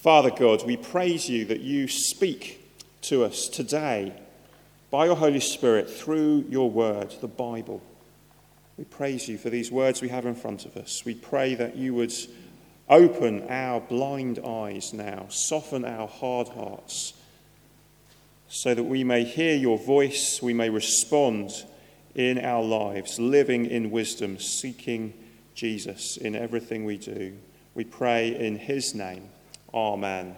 [0.00, 2.66] Father God, we praise you that you speak
[3.02, 4.14] to us today
[4.90, 7.82] by your Holy Spirit through your word, the Bible.
[8.78, 11.04] We praise you for these words we have in front of us.
[11.04, 12.14] We pray that you would
[12.88, 17.12] open our blind eyes now, soften our hard hearts,
[18.48, 21.50] so that we may hear your voice, we may respond
[22.14, 25.12] in our lives, living in wisdom, seeking
[25.54, 27.36] Jesus in everything we do.
[27.74, 29.28] We pray in his name.
[29.72, 30.34] Amen.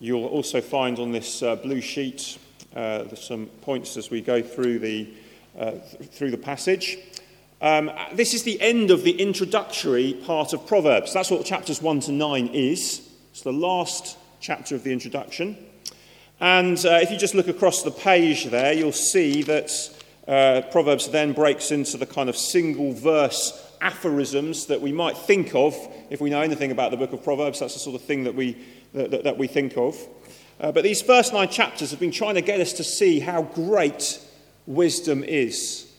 [0.00, 2.36] You'll also find on this uh, blue sheet
[2.74, 5.08] uh, some points as we go through the,
[5.56, 5.72] uh,
[6.10, 6.98] through the passage.
[7.60, 11.12] Um, this is the end of the introductory part of Proverbs.
[11.12, 13.08] That's what chapters 1 to 9 is.
[13.30, 15.56] It's the last chapter of the introduction.
[16.40, 19.70] And uh, if you just look across the page there, you'll see that
[20.26, 25.54] uh, Proverbs then breaks into the kind of single verse aphorisms that we might think
[25.54, 25.76] of
[26.08, 27.60] if we know anything about the book of Proverbs.
[27.60, 28.56] That's the sort of thing that we,
[28.94, 29.96] that, that we think of.
[30.60, 33.42] Uh, but these first nine chapters have been trying to get us to see how
[33.42, 34.20] great
[34.66, 35.92] wisdom is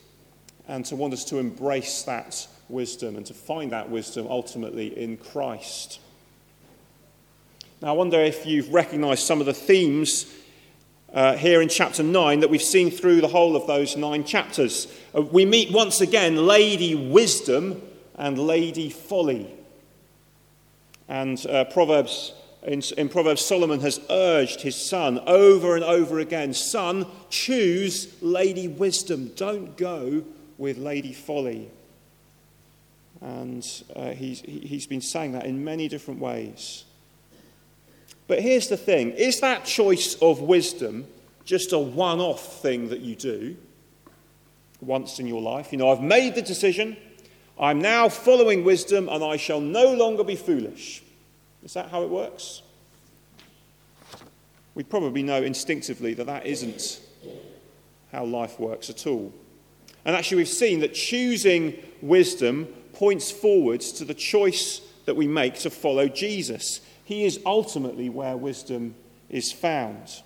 [0.68, 5.18] and to want us to embrace that wisdom and to find that wisdom ultimately in
[5.18, 6.00] Christ.
[7.82, 10.34] Now, I wonder if you've recognized some of the themes
[11.14, 14.88] uh, here in chapter 9 that we've seen through the whole of those nine chapters.
[15.16, 17.82] Uh, we meet once again Lady Wisdom
[18.16, 19.48] and Lady Folly.
[21.08, 22.34] And uh, Proverbs,
[22.64, 28.68] in, in Proverbs, Solomon has urged his son over and over again Son, choose Lady
[28.68, 29.32] Wisdom.
[29.36, 30.24] Don't go
[30.58, 31.70] with Lady Folly.
[33.22, 36.86] And uh, he's, he's been saying that in many different ways.
[38.28, 41.06] But here's the thing is that choice of wisdom
[41.46, 43.56] just a one off thing that you do
[44.86, 45.72] once in your life?
[45.72, 46.98] You know, I've made the decision,
[47.60, 51.04] I'm now following wisdom, and I shall no longer be foolish.
[51.64, 52.62] Is that how it works?
[54.76, 57.00] We probably know instinctively that that isn't
[58.12, 59.34] how life works at all.
[60.06, 65.56] And actually, we've seen that choosing wisdom points forwards to the choice that we make
[65.60, 66.82] to follow Jesus.
[67.06, 68.96] He is ultimately where wisdom
[69.30, 70.22] is found.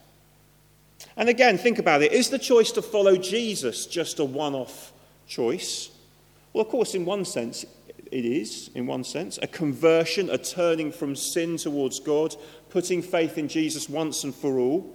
[1.17, 2.13] And again, think about it.
[2.13, 4.93] Is the choice to follow Jesus just a one off
[5.27, 5.89] choice?
[6.53, 7.65] Well, of course, in one sense,
[8.11, 9.39] it is, in one sense.
[9.41, 12.35] A conversion, a turning from sin towards God,
[12.69, 14.93] putting faith in Jesus once and for all.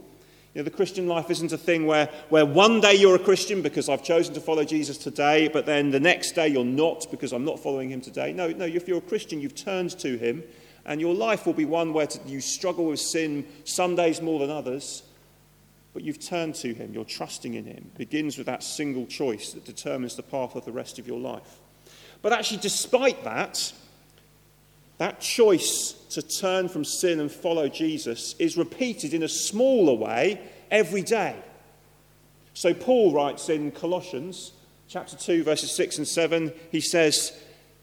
[0.54, 3.62] You know, the Christian life isn't a thing where, where one day you're a Christian
[3.62, 7.32] because I've chosen to follow Jesus today, but then the next day you're not because
[7.32, 8.32] I'm not following him today.
[8.32, 10.42] No, no, if you're a Christian, you've turned to him
[10.84, 14.50] and your life will be one where you struggle with sin some days more than
[14.50, 15.04] others,
[15.94, 17.90] but you've turned to Him, you're trusting in Him.
[17.96, 21.60] Begins with that single choice that determines the path of the rest of your life.
[22.22, 23.72] But actually, despite that,
[24.98, 30.40] that choice to turn from sin and follow Jesus is repeated in a smaller way
[30.70, 31.36] every day.
[32.54, 34.52] So, Paul writes in Colossians
[34.88, 37.32] chapter 2, verses 6 and 7, he says,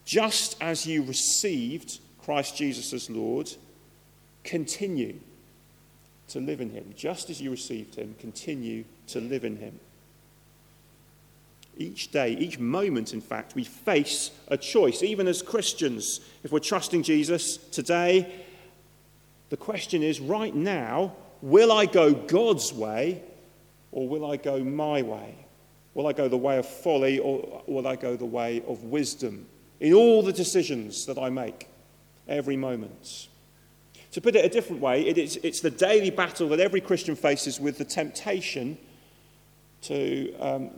[0.04, 3.50] Just as you received Christ Jesus as Lord,
[4.44, 5.20] continue
[6.30, 6.92] to live in him.
[6.96, 9.78] Just as you received him, continue to live in him.
[11.76, 16.20] Each day, each moment, in fact, we face a choice, even as Christians.
[16.42, 18.30] If we're trusting Jesus today,
[19.48, 23.22] the question is right now, will I go God's way
[23.92, 25.34] or will I go my way?
[25.94, 29.46] Will I go the way of folly or will I go the way of wisdom
[29.80, 31.70] in all the decisions that I make?
[32.30, 33.28] every moment.
[34.12, 37.14] To put it a different way, it is, it's the daily battle that every Christian
[37.14, 38.76] faces with the temptation
[39.82, 40.70] to, um,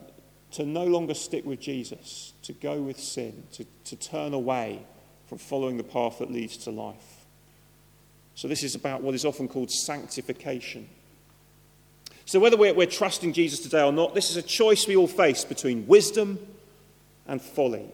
[0.52, 4.84] to no longer stick with Jesus, to go with sin, to, to turn away
[5.26, 7.24] from following the path that leads to life.
[8.34, 10.88] So, this is about what is often called sanctification.
[12.26, 15.08] So, whether we're, we're trusting Jesus today or not, this is a choice we all
[15.08, 16.38] face between wisdom
[17.26, 17.86] and folly.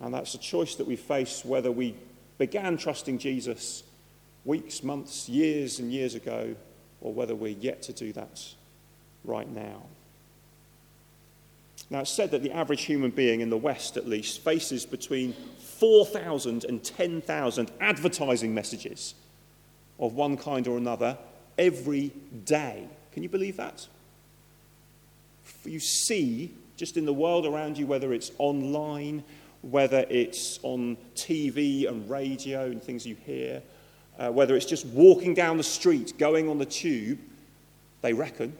[0.00, 1.94] And that's a choice that we face whether we
[2.38, 3.82] began trusting Jesus
[4.44, 6.54] weeks, months, years, and years ago,
[7.00, 8.42] or whether we're yet to do that
[9.24, 9.82] right now.
[11.90, 15.34] Now, it's said that the average human being in the West, at least, faces between
[15.58, 19.14] 4,000 and 10,000 advertising messages
[19.98, 21.18] of one kind or another
[21.58, 22.12] every
[22.44, 22.88] day.
[23.12, 23.86] Can you believe that?
[25.64, 29.22] You see, just in the world around you, whether it's online
[29.70, 33.62] whether it's on TV and radio and things you hear,
[34.18, 37.18] uh, whether it's just walking down the street, going on the tube,
[38.02, 38.56] they reckon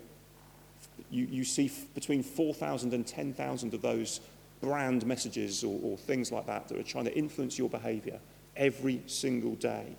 [1.15, 4.21] you, you see f- between 4,000 and 10,000 of those
[4.61, 8.19] brand messages or, or things like that that are trying to influence your behavior
[8.57, 9.97] every single day.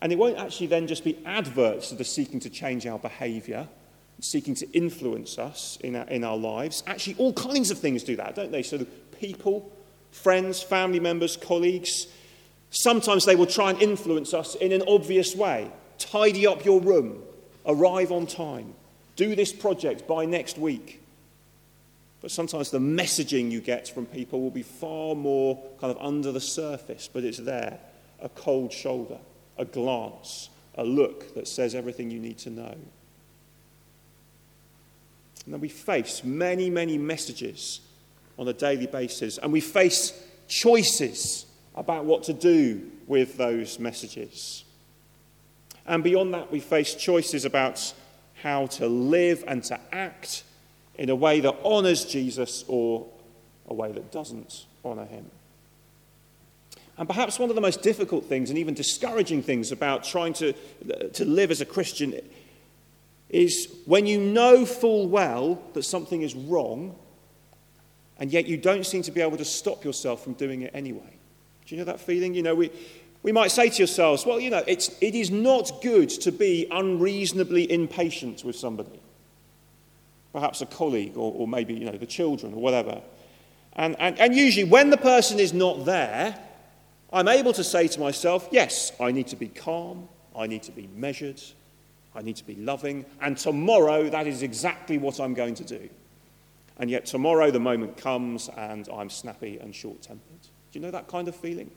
[0.00, 3.68] And it won't actually then just be adverts that are seeking to change our behavior,
[4.20, 6.82] seeking to influence us in our, in our lives.
[6.86, 8.62] Actually, all kinds of things do that, don't they?
[8.62, 8.84] So,
[9.18, 9.70] people,
[10.10, 12.06] friends, family members, colleagues,
[12.70, 15.70] sometimes they will try and influence us in an obvious way.
[15.98, 17.22] Tidy up your room,
[17.66, 18.74] arrive on time,
[19.16, 21.00] do this project by next week.
[22.20, 26.32] But sometimes the messaging you get from people will be far more kind of under
[26.32, 27.78] the surface, but it's there
[28.20, 29.18] a cold shoulder,
[29.58, 32.74] a glance, a look that says everything you need to know.
[35.44, 37.80] And then we face many, many messages
[38.38, 40.12] on a daily basis, and we face
[40.48, 44.64] choices about what to do with those messages.
[45.86, 47.92] And beyond that, we face choices about
[48.42, 50.44] how to live and to act
[50.96, 53.06] in a way that honours Jesus or
[53.68, 55.30] a way that doesn't honour him.
[56.96, 60.52] And perhaps one of the most difficult things and even discouraging things about trying to,
[61.14, 62.14] to live as a Christian
[63.28, 66.94] is when you know full well that something is wrong,
[68.18, 71.18] and yet you don't seem to be able to stop yourself from doing it anyway.
[71.66, 72.34] Do you know that feeling?
[72.34, 72.70] You know, we,
[73.22, 76.66] we might say to yourselves, well, you know, it's, it is not good to be
[76.70, 79.00] unreasonably impatient with somebody
[80.34, 83.00] perhaps a colleague or, or maybe you know, the children or whatever.
[83.74, 86.36] And, and, and usually, when the person is not there,
[87.12, 90.72] I'm able to say to myself, yes, I need to be calm, I need to
[90.72, 91.40] be measured,
[92.14, 95.88] I need to be loving, and tomorrow that is exactly what I'm going to do.
[96.78, 100.40] And yet, tomorrow the moment comes and I'm snappy and short tempered.
[100.72, 101.70] Do you know that kind of feeling?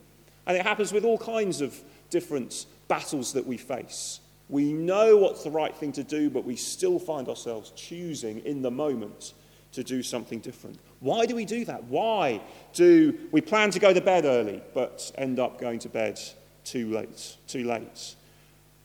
[0.47, 1.79] And it happens with all kinds of
[2.09, 4.21] different battles that we face.
[4.49, 8.61] We know what's the right thing to do, but we still find ourselves choosing in
[8.61, 9.33] the moment
[9.73, 10.79] to do something different.
[11.01, 11.83] Why do we do that?
[11.83, 12.41] Why
[12.73, 16.19] do we plan to go to bed early, but end up going to bed
[16.63, 17.35] too late?
[17.47, 18.15] Too late.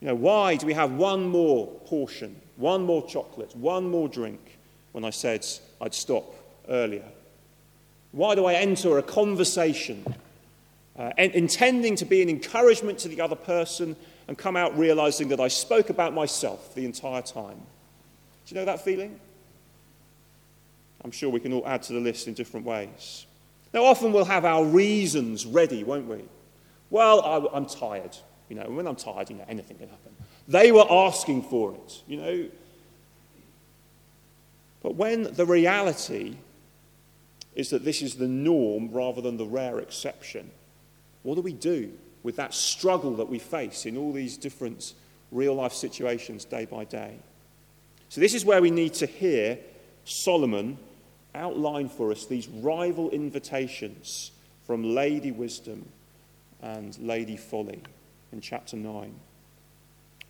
[0.00, 4.58] You know, why do we have one more portion, one more chocolate, one more drink
[4.90, 5.46] when I said
[5.82, 6.34] I'd stop
[6.68, 7.04] earlier?
[8.12, 10.04] Why do I enter a conversation
[10.98, 13.96] uh, intending to be an encouragement to the other person
[14.28, 17.56] and come out realizing that I spoke about myself the entire time.
[18.46, 19.18] Do you know that feeling?
[21.04, 23.26] I'm sure we can all add to the list in different ways.
[23.72, 26.22] Now, often we'll have our reasons ready, won't we?
[26.90, 28.16] Well, I, am tired.
[28.48, 30.12] You know, when I'm tired, you know, anything can happen.
[30.46, 32.48] They were asking for it, you know.
[34.82, 36.36] But when the reality
[37.54, 40.50] is that this is the norm rather than the rare exception,
[41.22, 41.92] what do we do?
[42.22, 44.94] with that struggle that we face in all these different
[45.30, 47.14] real life situations day by day.
[48.08, 49.58] So, this is where we need to hear
[50.04, 50.78] Solomon
[51.34, 54.32] outline for us these rival invitations
[54.66, 55.86] from Lady Wisdom
[56.60, 57.82] and Lady Folly
[58.32, 59.14] in chapter 9.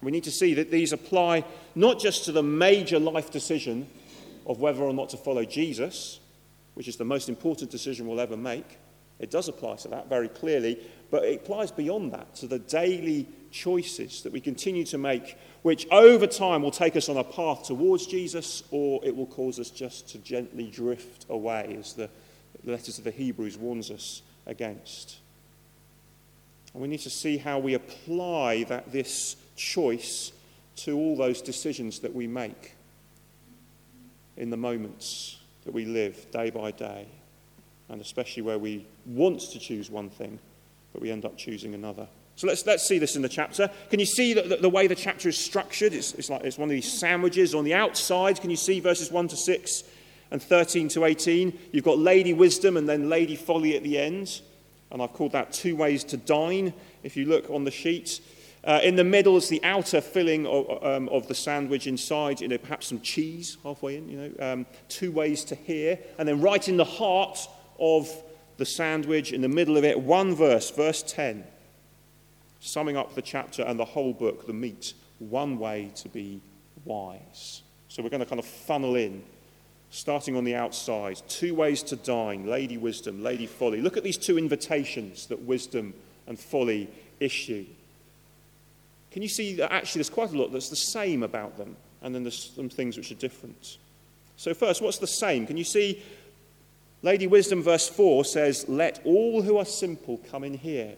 [0.01, 1.45] We need to see that these apply
[1.75, 3.87] not just to the major life decision
[4.47, 6.21] of whether or not to follow Jesus,
[6.75, 8.79] which is the most important decision we'll ever make.
[9.19, 10.79] It does apply to that very clearly,
[11.11, 15.87] but it applies beyond that to the daily choices that we continue to make, which
[15.91, 19.71] over time will take us on a path towards Jesus, or it will cause us
[19.71, 22.09] just to gently drift away, as the
[22.65, 25.19] letters of the Hebrews warns us against.
[26.73, 30.33] And we need to see how we apply that, this choice
[30.77, 32.75] to all those decisions that we make
[34.37, 37.07] in the moments that we live day by day,
[37.89, 40.39] and especially where we want to choose one thing
[40.93, 42.07] but we end up choosing another.
[42.37, 43.71] So let's, let's see this in the chapter.
[43.91, 45.93] Can you see the, the, the way the chapter is structured?
[45.93, 47.55] It's, it's like it's one of these sandwiches.
[47.55, 49.85] On the outside, can you see verses 1 to 6
[50.31, 51.59] and 13 to 18?
[51.73, 54.41] You've got Lady Wisdom and then Lady Folly at the end.
[54.91, 56.73] And I've called that two ways to dine,
[57.03, 58.21] if you look on the sheet.
[58.65, 62.47] Uh, in the middle is the outer filling of, um, of the sandwich inside, you
[62.47, 65.99] know, perhaps some cheese halfway in, you know, um, two ways to hear.
[66.19, 67.39] And then right in the heart
[67.81, 68.09] of
[68.59, 71.45] the sandwich in the middle of it, one verse, verse 10,
[72.61, 76.41] summing up the chapter and the whole book, the meat, one way to be
[76.85, 77.63] wise.
[77.89, 79.25] So we're going to kind of funnel in,
[79.91, 81.21] starting on the outside.
[81.29, 83.81] Two ways to dine Lady Wisdom, Lady Folly.
[83.81, 85.95] Look at these two invitations that wisdom
[86.29, 86.89] and folly
[87.19, 87.67] issue.
[89.13, 92.15] Can you see that actually there's quite a lot that's the same about them, and
[92.15, 93.79] then there's some things which are different?
[94.37, 95.47] So, first, what's the same?
[95.47, 96.03] Can you see
[97.03, 100.95] Lady Wisdom, verse 4, says, Let all who are simple come in here.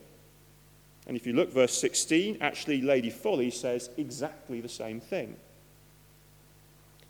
[1.06, 5.36] And if you look, verse 16, actually, Lady Folly says exactly the same thing.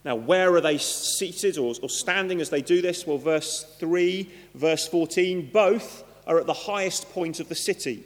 [0.04, 3.06] Now, where are they seated or, or standing as they do this?
[3.06, 8.04] Well, verse 3, verse 14, both are at the highest point of the city,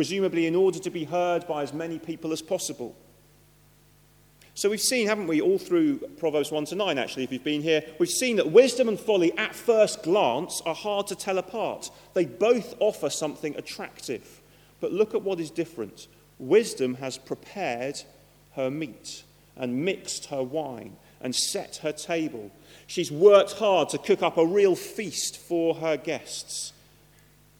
[0.00, 2.96] presumably in order to be heard by as many people as possible.
[4.54, 7.60] So we've seen, haven't we, all through Proverbs 1 to 9, actually, if you've been
[7.60, 11.90] here, we've seen that wisdom and folly at first glance are hard to tell apart.
[12.14, 14.40] They both offer something attractive.
[14.80, 16.06] But look at what is different.
[16.38, 18.00] Wisdom has prepared
[18.56, 22.50] her meat and mixed her wine and set her table.
[22.86, 26.72] She's worked hard to cook up a real feast for her guests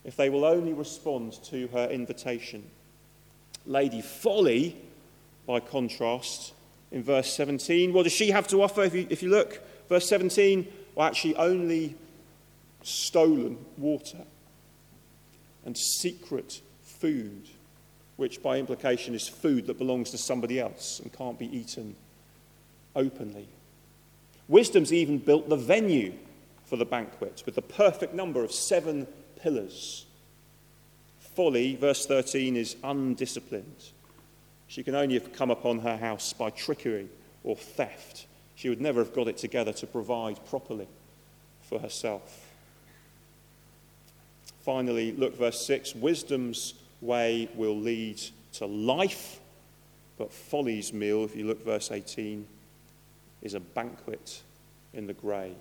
[0.04, 2.64] if they will only respond to her invitation.
[3.66, 4.76] Lady Folly,
[5.46, 6.54] by contrast,
[6.90, 8.82] in verse 17, what does she have to offer?
[8.82, 11.94] If you, if you look, verse 17, well, actually, only
[12.82, 14.24] stolen water
[15.64, 17.48] and secret food,
[18.16, 21.94] which by implication is food that belongs to somebody else and can't be eaten
[22.96, 23.48] openly.
[24.48, 26.12] Wisdom's even built the venue
[26.64, 29.06] for the banquet with the perfect number of seven
[29.42, 30.06] pillars.
[31.18, 33.84] Folly, verse 13, is undisciplined.
[34.68, 37.08] She can only have come upon her house by trickery
[37.44, 38.26] or theft.
[38.54, 40.88] She would never have got it together to provide properly
[41.62, 42.46] for herself.
[44.62, 48.20] Finally, look, verse 6 wisdom's way will lead
[48.52, 49.40] to life,
[50.18, 52.46] but folly's meal, if you look, verse 18,
[53.42, 54.42] is a banquet
[54.92, 55.54] in the grave.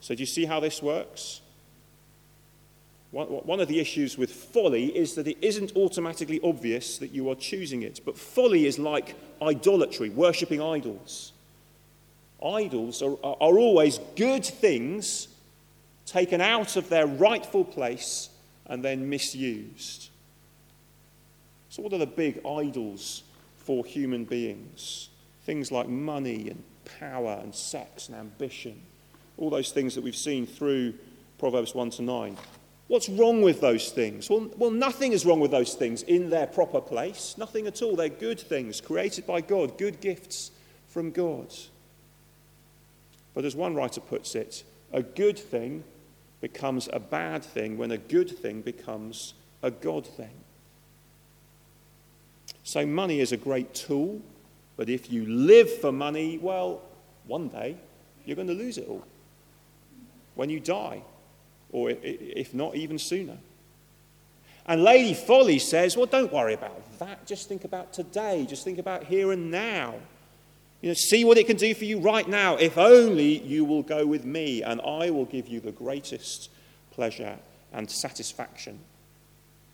[0.00, 1.40] So, do you see how this works?
[3.14, 7.36] One of the issues with folly is that it isn't automatically obvious that you are
[7.36, 8.00] choosing it.
[8.04, 11.32] But folly is like idolatry, worshipping idols.
[12.44, 15.28] Idols are, are always good things
[16.06, 18.30] taken out of their rightful place
[18.66, 20.08] and then misused.
[21.68, 23.22] So, what are the big idols
[23.58, 25.08] for human beings?
[25.44, 26.64] Things like money and
[26.98, 28.80] power and sex and ambition.
[29.38, 30.94] All those things that we've seen through
[31.38, 32.36] Proverbs 1 to 9.
[32.86, 34.28] What's wrong with those things?
[34.28, 37.34] Well, well, nothing is wrong with those things in their proper place.
[37.38, 37.96] Nothing at all.
[37.96, 40.50] They're good things created by God, good gifts
[40.88, 41.52] from God.
[43.34, 45.82] But as one writer puts it, a good thing
[46.40, 50.30] becomes a bad thing when a good thing becomes a God thing.
[52.62, 54.20] So, money is a great tool,
[54.76, 56.82] but if you live for money, well,
[57.26, 57.76] one day
[58.24, 59.04] you're going to lose it all.
[60.34, 61.02] When you die,
[61.74, 63.36] or if not, even sooner.
[64.64, 67.26] And Lady Folly says, Well, don't worry about that.
[67.26, 68.46] Just think about today.
[68.48, 69.94] Just think about here and now.
[70.80, 72.56] You know, see what it can do for you right now.
[72.56, 76.48] If only you will go with me, and I will give you the greatest
[76.92, 77.38] pleasure
[77.72, 78.78] and satisfaction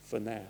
[0.03, 0.47] for now.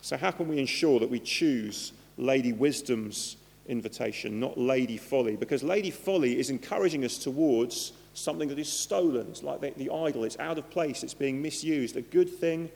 [0.00, 3.36] So, how can we ensure that we choose Lady Wisdom's
[3.66, 5.36] invitation, not Lady Folly?
[5.36, 9.28] Because Lady Folly is encouraging us towards something that is stolen.
[9.30, 11.96] It's like the, the idol, it's out of place, it's being misused.
[11.96, 12.70] A good thing,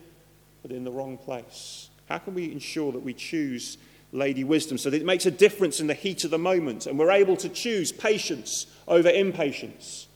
[0.63, 1.89] but in the wrong place.
[2.09, 3.79] How can we ensure that we choose
[4.13, 6.99] Lady Wisdom so that it makes a difference in the heat of the moment and
[6.99, 10.09] we're able to choose patience over impatience,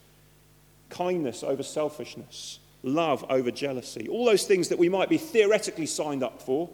[0.90, 4.08] kindness over selfishness, love over jealousy?
[4.08, 6.68] All those things that we might be theoretically signed up for,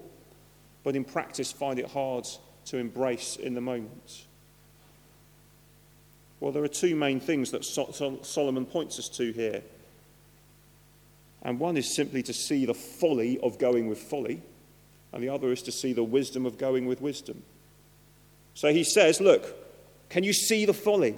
[0.83, 2.27] but in practice find it hard
[2.67, 4.25] to embrace in the moment.
[6.41, 9.63] Well, there are two main things that Solomon points us to here.
[11.43, 14.43] And one is simply to see the folly of going with folly,
[15.13, 17.43] and the other is to see the wisdom of going with wisdom.
[18.55, 19.55] So he says, Look,
[20.09, 21.15] can you see the folly?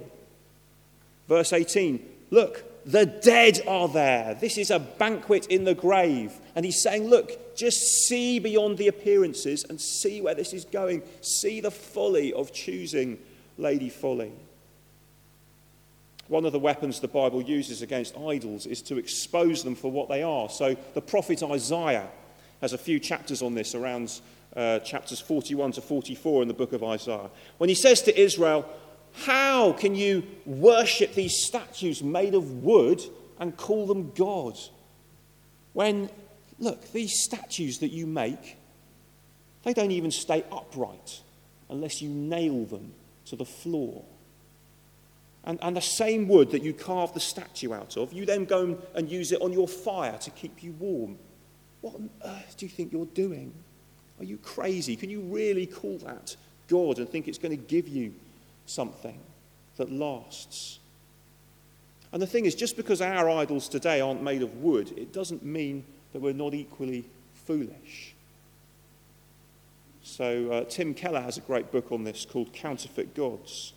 [1.28, 4.34] Verse 18, Look, the dead are there.
[4.34, 6.32] This is a banquet in the grave.
[6.54, 11.02] And he's saying, Look, just see beyond the appearances and see where this is going.
[11.20, 13.18] See the folly of choosing
[13.58, 14.32] Lady Folly.
[16.32, 20.08] One of the weapons the Bible uses against idols is to expose them for what
[20.08, 20.48] they are.
[20.48, 22.08] So the prophet Isaiah
[22.62, 24.18] has a few chapters on this, around
[24.56, 27.28] uh, chapters 41 to 44 in the book of Isaiah.
[27.58, 28.66] When he says to Israel,
[29.12, 33.02] How can you worship these statues made of wood
[33.38, 34.58] and call them God?
[35.74, 36.08] When,
[36.58, 38.56] look, these statues that you make,
[39.64, 41.20] they don't even stay upright
[41.68, 42.94] unless you nail them
[43.26, 44.02] to the floor.
[45.44, 48.78] And, and the same wood that you carve the statue out of, you then go
[48.94, 51.18] and use it on your fire to keep you warm.
[51.80, 53.52] What on earth do you think you're doing?
[54.20, 54.94] Are you crazy?
[54.94, 56.36] Can you really call that
[56.68, 58.14] God and think it's going to give you
[58.66, 59.18] something
[59.76, 60.78] that lasts?
[62.12, 65.44] And the thing is, just because our idols today aren't made of wood, it doesn't
[65.44, 67.04] mean that we're not equally
[67.46, 68.14] foolish.
[70.04, 73.72] So, uh, Tim Keller has a great book on this called Counterfeit Gods.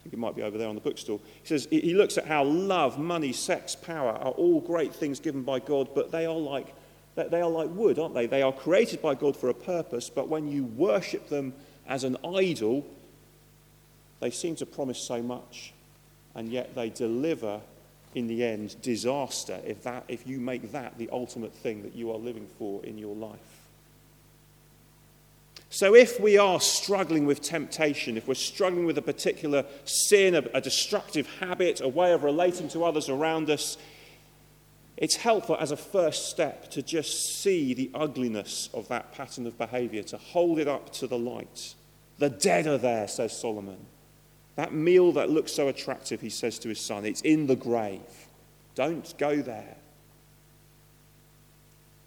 [0.00, 1.20] I think it might be over there on the bookstore.
[1.42, 5.42] He says he looks at how love, money, sex, power are all great things given
[5.42, 6.74] by God, but they are like
[7.14, 8.26] they are like wood, aren't they?
[8.26, 11.52] They are created by God for a purpose, but when you worship them
[11.86, 12.86] as an idol,
[14.20, 15.74] they seem to promise so much,
[16.34, 17.60] and yet they deliver
[18.14, 22.10] in the end disaster if, that, if you make that the ultimate thing that you
[22.10, 23.49] are living for in your life.
[25.72, 30.42] So, if we are struggling with temptation, if we're struggling with a particular sin, a,
[30.52, 33.76] a, destructive habit, a way of relating to others around us,
[34.96, 39.56] it's helpful as a first step to just see the ugliness of that pattern of
[39.56, 41.76] behavior, to hold it up to the light.
[42.18, 43.78] The dead are there, says Solomon.
[44.56, 48.00] That meal that looks so attractive, he says to his son, it's in the grave.
[48.74, 49.76] Don't go there.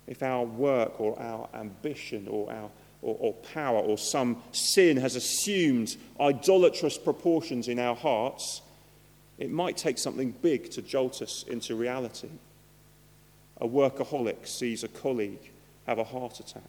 [0.05, 2.69] If our work or our ambition or our
[3.03, 8.61] or, or, power or some sin has assumed idolatrous proportions in our hearts,
[9.37, 12.29] it might take something big to jolt us into reality.
[13.59, 15.51] A workaholic sees a colleague
[15.85, 16.63] have a heart attack.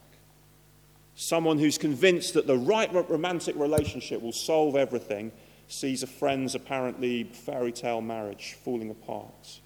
[1.15, 5.31] Someone who's convinced that the right romantic relationship will solve everything
[5.67, 9.61] sees a friend's apparently fairy tale marriage falling apart.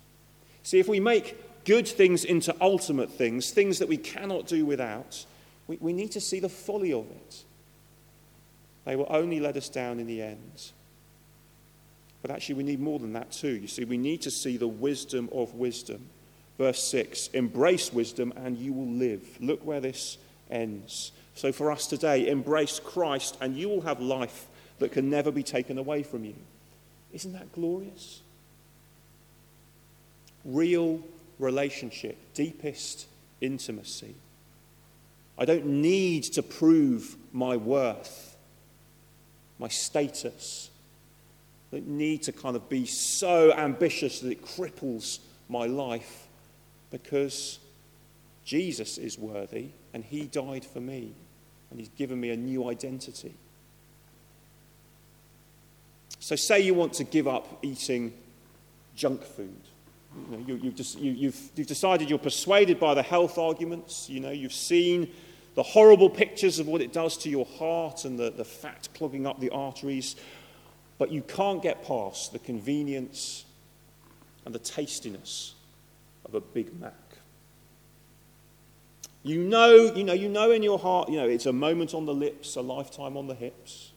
[0.64, 5.26] See, if we make good things into ultimate things, things that we cannot do without,
[5.70, 7.44] we, we need to see the folly of it.
[8.86, 10.72] They will only let us down in the end.
[12.24, 13.52] But actually, we need more than that too.
[13.52, 16.02] You see, we need to see the wisdom of wisdom.
[16.58, 19.22] Verse 6 Embrace wisdom and you will live.
[19.40, 20.18] Look where this
[20.50, 21.12] ends.
[21.36, 24.48] So, for us today, embrace Christ and you will have life
[24.80, 26.36] that can never be taken away from you.
[27.14, 28.22] Isn't that glorious?
[30.44, 31.00] Real
[31.38, 33.06] relationship, deepest
[33.40, 34.16] intimacy.
[35.40, 38.36] I don't need to prove my worth,
[39.58, 40.70] my status.
[41.72, 46.28] I don't need to kind of be so ambitious that it cripples my life
[46.92, 47.60] because
[48.44, 51.14] Jesus is worthy and he died for me
[51.72, 53.34] and he's given me a new identity.
[56.20, 58.14] So, say you want to give up eating
[58.96, 59.56] junk food.
[60.32, 64.10] You know, you, have you, you've, you've decided you're persuaded by the health arguments.
[64.10, 65.12] You know, you've seen
[65.56, 69.26] the horrible pictures of what it does to your heart and the, the fat clogging
[69.26, 70.16] up the arteries.
[70.98, 73.46] But you can't get past the convenience
[74.46, 75.56] and the tastiness
[76.26, 76.94] of a Big Mac.
[79.24, 82.06] You know, you know, you know in your heart, you know, it's a moment on
[82.06, 83.92] the lips, a lifetime on the hips.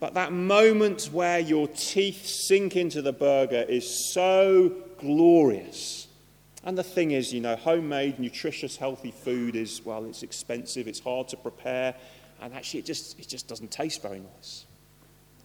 [0.00, 6.03] But that moment where your teeth sink into the burger is so glorious.
[6.64, 11.00] And the thing is, you know, homemade, nutritious, healthy food is, well, it's expensive, it's
[11.00, 11.94] hard to prepare,
[12.40, 14.64] and actually it just, it just doesn't taste very nice.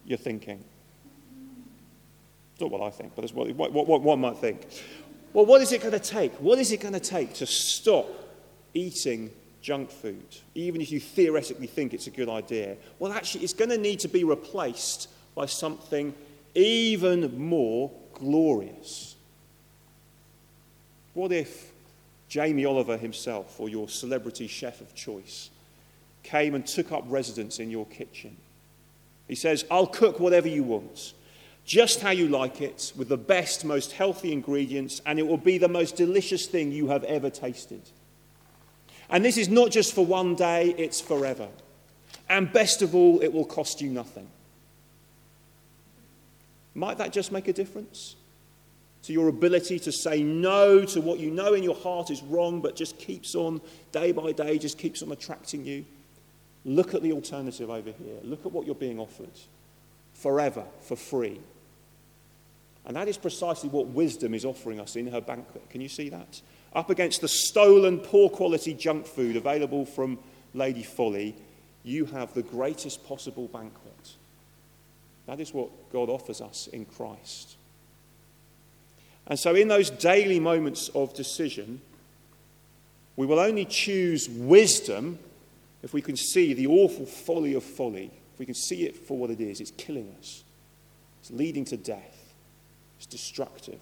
[0.06, 0.64] You're thinking.
[2.52, 4.66] It's not what I think, but it's what, what, what one might think.
[5.34, 6.32] Well, what is it going to take?
[6.34, 8.06] What is it going to take to stop
[8.72, 9.30] eating
[9.60, 13.70] junk food, even if you theoretically think it's a good idea, well, actually, it's going
[13.70, 16.14] to need to be replaced by something
[16.54, 19.16] even more glorious.
[21.20, 21.70] What if
[22.30, 25.50] Jamie Oliver himself, or your celebrity chef of choice,
[26.22, 28.38] came and took up residence in your kitchen?
[29.28, 31.12] He says, I'll cook whatever you want,
[31.66, 35.58] just how you like it, with the best, most healthy ingredients, and it will be
[35.58, 37.82] the most delicious thing you have ever tasted.
[39.10, 41.48] And this is not just for one day, it's forever.
[42.30, 44.30] And best of all, it will cost you nothing.
[46.74, 48.16] Might that just make a difference?
[49.04, 52.60] To your ability to say no to what you know in your heart is wrong,
[52.60, 53.60] but just keeps on,
[53.92, 55.84] day by day, just keeps on attracting you.
[56.64, 58.18] Look at the alternative over here.
[58.22, 59.30] Look at what you're being offered
[60.12, 61.40] forever, for free.
[62.84, 65.70] And that is precisely what wisdom is offering us in her banquet.
[65.70, 66.42] Can you see that?
[66.74, 70.18] up against the stolen, poor quality junk food available from
[70.54, 71.34] Lady Folly,
[71.82, 74.16] you have the greatest possible banquet.
[75.26, 77.56] That is what God offers us in Christ.
[79.30, 81.80] And so, in those daily moments of decision,
[83.14, 85.20] we will only choose wisdom
[85.84, 89.16] if we can see the awful folly of folly, if we can see it for
[89.16, 89.60] what it is.
[89.60, 90.42] It's killing us,
[91.20, 92.34] it's leading to death,
[92.98, 93.78] it's destructive.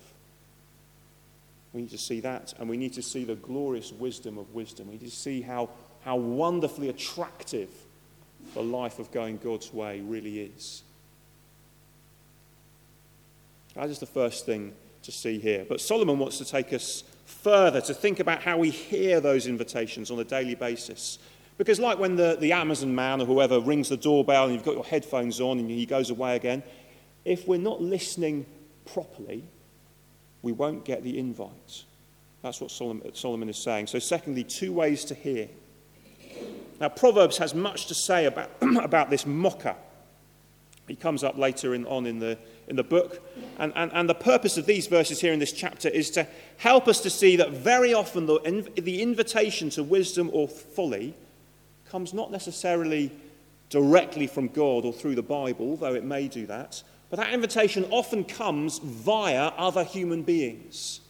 [1.72, 4.88] We need to see that, and we need to see the glorious wisdom of wisdom.
[4.88, 5.70] We need to see how,
[6.04, 7.70] how wonderfully attractive
[8.52, 10.82] the life of going God's way really is.
[13.74, 15.64] That is the first thing to see here.
[15.68, 20.10] But Solomon wants to take us further to think about how we hear those invitations
[20.10, 21.18] on a daily basis.
[21.58, 24.74] Because, like when the, the Amazon man or whoever rings the doorbell and you've got
[24.74, 26.62] your headphones on and he goes away again,
[27.24, 28.46] if we're not listening
[28.86, 29.44] properly,
[30.42, 31.84] we won't get the invite.
[32.42, 33.88] That's what Solomon, Solomon is saying.
[33.88, 35.48] So, secondly, two ways to hear.
[36.80, 38.50] Now, Proverbs has much to say about,
[38.82, 39.74] about this mocker.
[40.86, 43.20] He comes up later in, on in the, in the book.
[43.58, 46.26] And, and, and the purpose of these verses here in this chapter is to
[46.58, 51.14] help us to see that very often the, the invitation to wisdom or folly
[51.90, 53.10] comes not necessarily
[53.70, 57.86] directly from God or through the Bible, though it may do that, but that invitation
[57.90, 61.00] often comes via other human beings.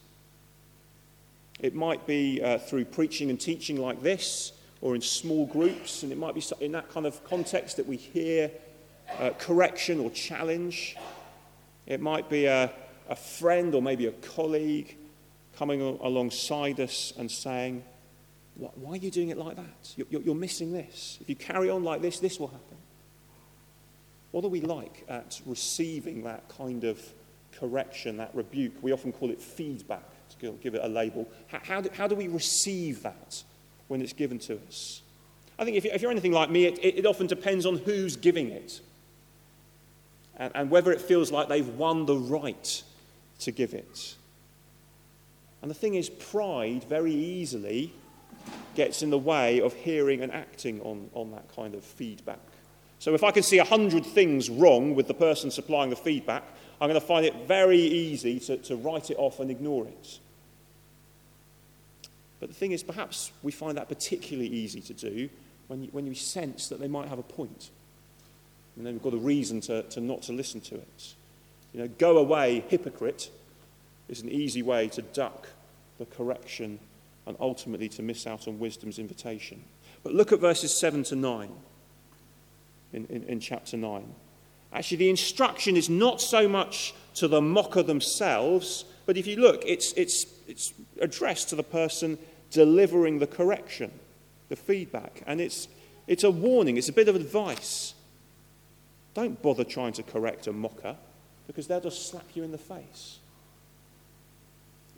[1.60, 6.12] It might be uh, through preaching and teaching like this, or in small groups, and
[6.12, 8.50] it might be in that kind of context that we hear
[9.18, 10.96] uh, correction or challenge.
[11.88, 12.70] It might be a,
[13.09, 14.94] a friend or maybe a colleague
[15.57, 17.83] coming alongside us and saying,
[18.57, 19.94] Why are you doing it like that?
[19.96, 21.16] You're, you're missing this.
[21.22, 22.77] If you carry on like this, this will happen.
[24.33, 27.01] What are we like at receiving that kind of
[27.59, 28.74] correction, that rebuke?
[28.83, 30.05] We often call it feedback,
[30.40, 31.27] to give it a label.
[31.46, 33.42] How, how, do, how do we receive that
[33.88, 35.01] when it's given to us?
[35.59, 38.83] I think if you're anything like me, it, it often depends on who's giving it
[40.38, 42.83] and, and whether it feels like they've won the right
[43.40, 44.14] to give it.
[45.62, 47.92] And the thing is, pride very easily
[48.74, 52.38] gets in the way of hearing and acting on, on that kind of feedback.
[53.01, 56.44] So if I can see a hundred things wrong with the person supplying the feedback,
[56.81, 60.18] I'm going to find it very easy to, to write it off and ignore it.
[62.40, 65.29] But the thing is, perhaps we find that particularly easy to do
[65.66, 67.70] when you, when you sense that they might have a point.
[68.78, 71.14] And then we've got a reason to, to not to listen to it.
[71.74, 73.28] You know, go away, hypocrite,
[74.08, 75.48] is an easy way to duck
[75.98, 76.78] the correction
[77.26, 79.64] and ultimately to miss out on wisdom's invitation.
[80.04, 81.50] But look at verses 7 to 9
[82.92, 84.14] in, in, in chapter 9.
[84.72, 89.62] Actually, the instruction is not so much to the mocker themselves, but if you look,
[89.66, 92.16] it's, it's, it's addressed to the person
[92.52, 93.90] delivering the correction,
[94.48, 95.22] the feedback.
[95.26, 95.66] And it's,
[96.06, 97.94] it's a warning, it's a bit of advice.
[99.18, 100.94] Don't bother trying to correct a mocker
[101.48, 103.18] because they'll just slap you in the face.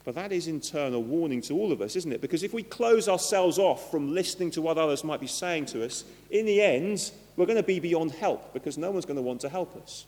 [0.04, 2.20] But that is in turn a warning to all of us, isn't it?
[2.20, 5.82] Because if we close ourselves off from listening to what others might be saying to
[5.82, 9.22] us, in the end, we're going to be beyond help because no one's going to
[9.22, 10.04] want to help us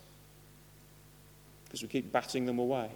[1.64, 2.90] because we keep batting them away.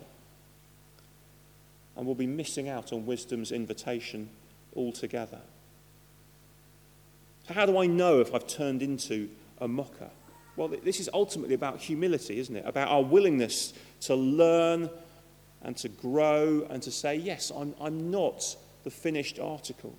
[1.96, 4.28] And we'll be missing out on wisdom's invitation
[4.76, 5.40] altogether.
[7.48, 10.10] So, how do I know if I've turned into a mocker?
[10.56, 12.64] Well, this is ultimately about humility, isn't it?
[12.66, 14.88] About our willingness to learn
[15.62, 19.94] and to grow and to say, yes, I'm, I'm not the finished article.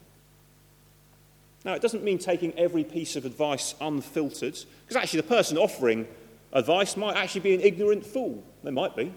[1.63, 6.07] Now, it doesn't mean taking every piece of advice unfiltered, because actually, the person offering
[6.53, 8.43] advice might actually be an ignorant fool.
[8.63, 9.11] They might be.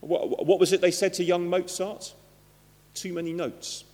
[0.00, 2.12] What, what was it they said to young Mozart?
[2.94, 3.84] Too many notes.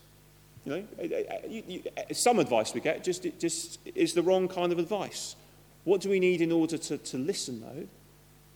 [0.64, 4.22] You know, eh, eh, eh, you, you, some advice we get just, just is the
[4.22, 5.36] wrong kind of advice.
[5.88, 7.88] What do we need in order to, to listen, though?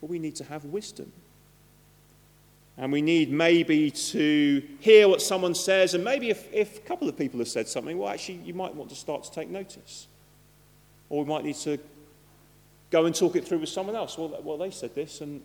[0.03, 1.11] Well, we need to have wisdom.
[2.77, 7.09] And we need maybe to hear what someone says, and maybe if, if a couple
[7.09, 10.09] of people have said something, well, actually, you might want to start to take notice.
[11.09, 11.79] Or we might need to
[12.90, 14.18] go and talk it through with someone else.
[14.18, 15.45] Well, well they said this, and do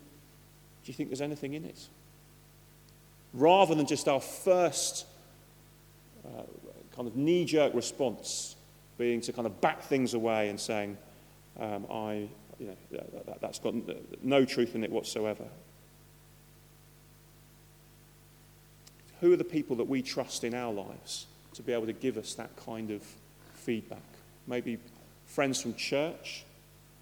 [0.84, 1.86] you think there's anything in it?
[3.32, 5.06] Rather than just our first
[6.22, 6.42] uh,
[6.94, 8.56] kind of knee jerk response
[8.98, 10.98] being to kind of back things away and saying,
[11.58, 13.74] um, I, you know, that, that's got
[14.22, 15.44] no truth in it whatsoever.
[19.20, 22.16] Who are the people that we trust in our lives to be able to give
[22.16, 23.02] us that kind of
[23.54, 24.02] feedback?
[24.46, 24.78] Maybe
[25.26, 26.44] friends from church.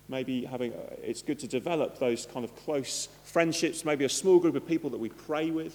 [0.08, 4.38] Maybe having, uh, it's good to develop those kind of close friendships, maybe a small
[4.38, 5.74] group of people that we pray with.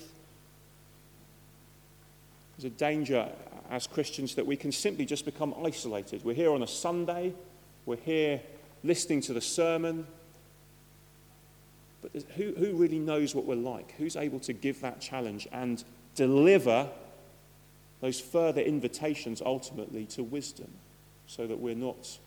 [2.57, 3.27] There's a danger
[3.69, 6.23] as Christians that we can simply just become isolated.
[6.23, 7.33] We're here on a Sunday,
[7.85, 8.41] we're here
[8.83, 10.07] listening to the sermon.
[12.01, 13.93] But who, who really knows what we're like?
[13.97, 15.83] Who's able to give that challenge and
[16.15, 16.89] deliver
[18.01, 20.69] those further invitations ultimately to wisdom
[21.27, 22.17] so that we're not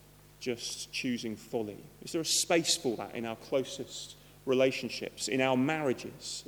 [0.41, 1.79] just choosing folly?
[2.03, 4.15] Is there a space for that in our closest
[4.47, 6.45] relationships, in our marriages,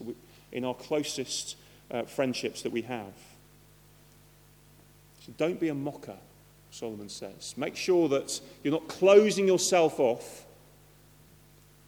[0.53, 1.57] in our closest
[1.90, 3.12] uh, friendships that we have?
[5.21, 6.16] So don't be a mocker
[6.77, 7.55] Solomon says.
[7.57, 10.45] Make sure that you're not closing yourself off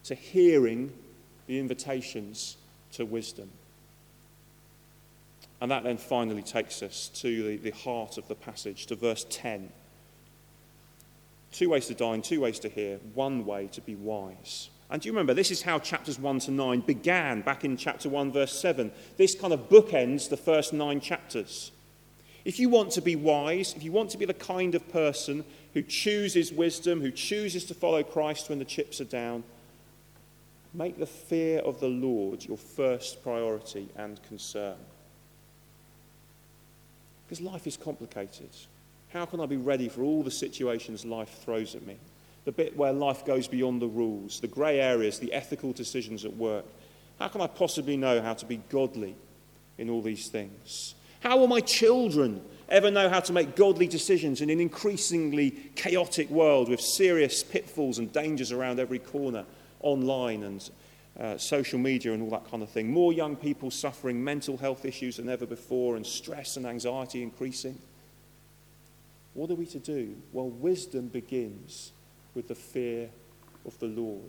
[0.04, 0.92] to hearing
[1.46, 2.56] the invitations
[2.92, 3.50] to wisdom.
[5.60, 9.26] And that then finally takes us to the, the heart of the passage, to verse
[9.28, 9.70] 10.
[11.52, 14.70] Two ways to dine, two ways to hear, one way to be wise.
[14.88, 18.08] And do you remember, this is how chapters 1 to 9 began back in chapter
[18.08, 18.90] 1, verse 7.
[19.18, 21.72] This kind of bookends the first nine chapters.
[22.44, 25.44] If you want to be wise, if you want to be the kind of person
[25.74, 29.44] who chooses wisdom, who chooses to follow Christ when the chips are down,
[30.72, 34.76] make the fear of the Lord your first priority and concern.
[37.26, 38.50] Because life is complicated.
[39.12, 41.96] How can I be ready for all the situations life throws at me?
[42.44, 46.36] The bit where life goes beyond the rules, the grey areas, the ethical decisions at
[46.36, 46.64] work.
[47.18, 49.16] How can I possibly know how to be godly
[49.76, 50.94] in all these things?
[51.20, 56.28] How will my children ever know how to make godly decisions in an increasingly chaotic
[56.30, 59.44] world with serious pitfalls and dangers around every corner,
[59.80, 60.70] online and
[61.18, 62.90] uh, social media and all that kind of thing?
[62.90, 67.78] More young people suffering mental health issues than ever before, and stress and anxiety increasing.
[69.34, 70.16] What are we to do?
[70.32, 71.92] Well, wisdom begins
[72.34, 73.08] with the fear
[73.66, 74.22] of the Lord.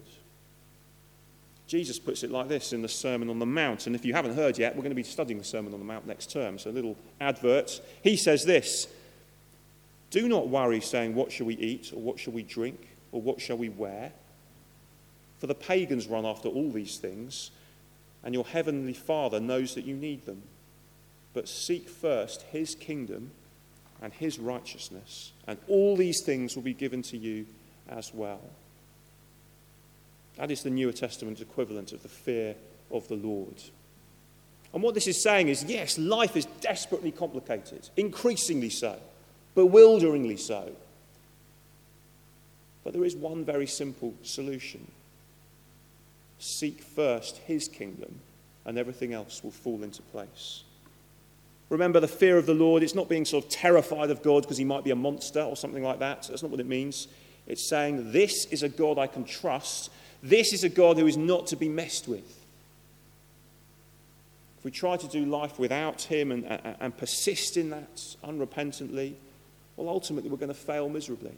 [1.70, 3.86] Jesus puts it like this in the Sermon on the Mount.
[3.86, 5.86] And if you haven't heard yet, we're going to be studying the Sermon on the
[5.86, 6.58] Mount next term.
[6.58, 7.80] So, a little advert.
[8.02, 8.88] He says this
[10.10, 13.40] Do not worry, saying, What shall we eat, or what shall we drink, or what
[13.40, 14.12] shall we wear?
[15.38, 17.52] For the pagans run after all these things,
[18.24, 20.42] and your heavenly Father knows that you need them.
[21.36, 23.30] But seek first his kingdom
[24.02, 27.46] and his righteousness, and all these things will be given to you
[27.88, 28.42] as well.
[30.40, 32.56] That is the Newer Testament equivalent of the fear
[32.92, 33.62] of the Lord.
[34.74, 38.98] And what this is saying is yes, life is desperately complicated, increasingly so,
[39.54, 40.72] bewilderingly so.
[42.86, 44.88] But there is one very simple solution
[46.42, 48.22] seek first his kingdom,
[48.66, 50.64] and everything else will fall into place.
[51.68, 54.58] Remember, the fear of the Lord, it's not being sort of terrified of God because
[54.58, 56.28] he might be a monster or something like that.
[56.30, 57.10] That's not what it means.
[57.46, 61.18] It's saying, This is a God I can trust this is a God who is
[61.18, 62.40] not to be messed with.
[64.58, 69.14] If we try to do life without Him and, and, and persist in that unrepentantly,
[69.78, 71.36] well, ultimately we're going to fail miserably.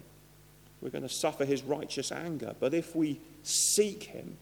[0.81, 2.55] We're going to suffer His righteous anger.
[2.59, 4.37] But if we seek Him,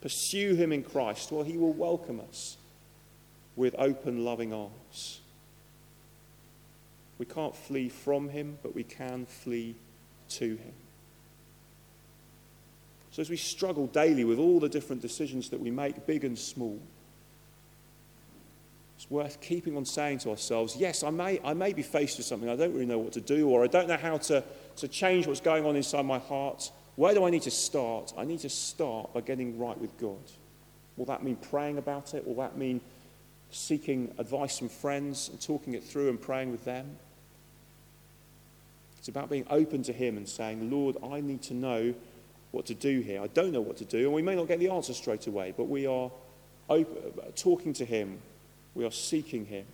[0.00, 2.56] pursue Him in Christ, well, He will welcome us
[3.56, 5.20] with open, loving arms.
[7.18, 9.74] We can't flee from Him, but we can flee
[10.28, 10.72] to Him.
[13.16, 16.38] So, as we struggle daily with all the different decisions that we make, big and
[16.38, 16.78] small,
[18.98, 22.26] it's worth keeping on saying to ourselves, yes, I may, I may be faced with
[22.26, 24.44] something I don't really know what to do, or I don't know how to,
[24.76, 26.70] to change what's going on inside my heart.
[26.96, 28.12] Where do I need to start?
[28.18, 30.20] I need to start by getting right with God.
[30.98, 32.26] Will that mean praying about it?
[32.26, 32.82] Will that mean
[33.50, 36.98] seeking advice from friends and talking it through and praying with them?
[38.98, 41.94] It's about being open to Him and saying, Lord, I need to know
[42.56, 43.20] what to do here.
[43.20, 45.52] I don't know what to do, and we may not get the answer straight away,
[45.56, 46.10] but we are
[46.70, 46.96] open,
[47.36, 48.18] talking to Him.
[48.74, 49.66] We are seeking Him.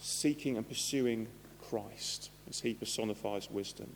[0.00, 1.28] Seeking and pursuing
[1.68, 3.88] Christ as He personifies wisdom.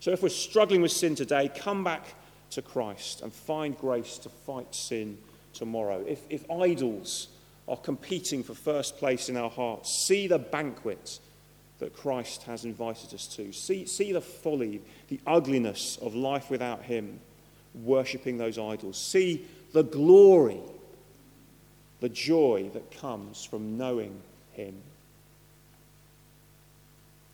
[0.00, 2.14] So if we're struggling with sin today, come back
[2.50, 5.18] to Christ and find grace to fight sin
[5.52, 6.02] tomorrow.
[6.06, 7.28] If, if idols
[7.68, 11.18] are competing for first place in our hearts, see the banquet
[11.78, 13.52] that Christ has invited us to.
[13.52, 17.20] See, see the folly, the ugliness of life without Him,
[17.74, 18.96] worshipping those idols.
[18.96, 20.60] See the glory,
[22.00, 24.20] the joy that comes from knowing
[24.52, 24.74] Him.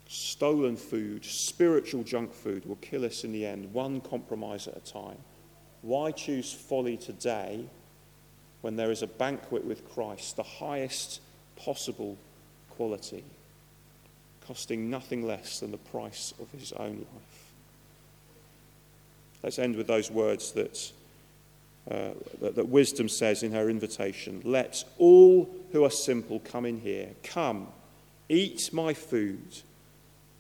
[0.08, 4.80] Stolen food, spiritual junk food will kill us in the end, one compromise at a
[4.80, 5.18] time.
[5.82, 7.64] Why choose folly today
[8.62, 11.20] when there is a banquet with Christ, the highest
[11.56, 12.16] possible
[12.70, 13.22] quality?
[14.50, 17.52] Costing nothing less than the price of his own life.
[19.44, 20.90] Let's end with those words that,
[21.88, 22.10] uh,
[22.40, 27.10] that, that wisdom says in her invitation Let all who are simple come in here.
[27.22, 27.68] Come,
[28.28, 29.60] eat my food,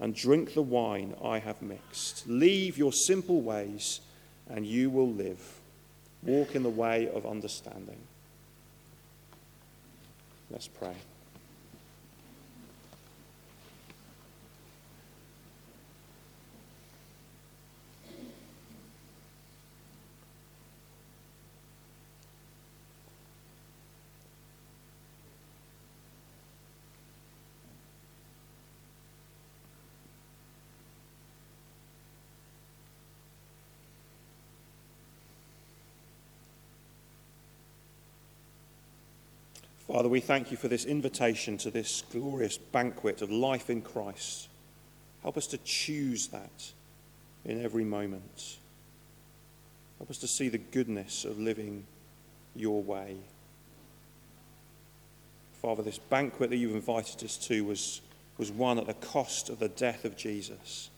[0.00, 2.24] and drink the wine I have mixed.
[2.26, 4.00] Leave your simple ways,
[4.48, 5.60] and you will live.
[6.24, 8.00] Walk in the way of understanding.
[10.50, 10.96] Let's pray.
[39.92, 44.48] Father, we thank you for this invitation to this glorious banquet of life in Christ.
[45.22, 46.70] Help us to choose that
[47.44, 48.58] in every moment.
[49.98, 51.86] Help us to see the goodness of living
[52.54, 53.16] your way.
[55.60, 58.00] Father, this banquet that you've invited us to was,
[58.38, 60.88] was won at the cost of the death of Jesus.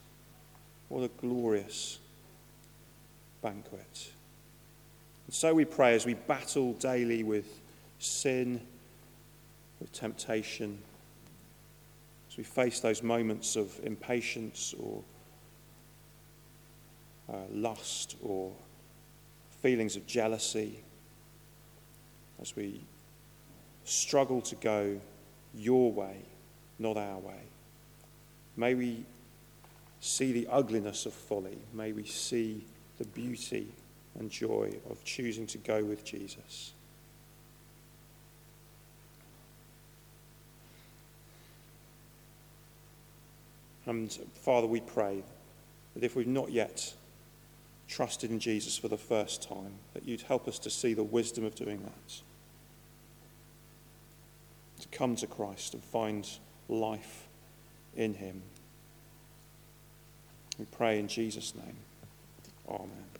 [0.90, 1.98] What a glorious
[3.40, 4.10] banquet.
[5.26, 7.46] And so we pray as we battle daily with
[7.98, 8.60] sin,
[9.82, 10.78] with temptation,
[12.30, 15.02] as we face those moments of impatience or
[17.28, 18.52] uh, lust or
[19.60, 20.78] feelings of jealousy,
[22.40, 22.80] as we
[23.84, 25.00] struggle to go
[25.52, 26.18] your way,
[26.78, 27.42] not our way.
[28.56, 29.04] May we
[29.98, 31.58] see the ugliness of folly.
[31.74, 32.64] May we see
[32.98, 33.66] the beauty
[34.16, 36.72] and joy of choosing to go with Jesus.
[43.92, 45.22] And Father, we pray
[45.92, 46.94] that if we've not yet
[47.88, 51.44] trusted in Jesus for the first time, that you'd help us to see the wisdom
[51.44, 52.22] of doing that.
[54.80, 56.26] To come to Christ and find
[56.70, 57.28] life
[57.94, 58.40] in him.
[60.58, 61.76] We pray in Jesus' name.
[62.66, 63.11] Amen.